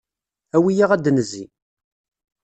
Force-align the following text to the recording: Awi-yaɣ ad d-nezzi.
Awi-yaɣ 0.55 0.91
ad 0.91 1.01
d-nezzi. 1.03 1.45